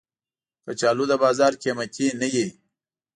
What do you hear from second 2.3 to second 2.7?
وي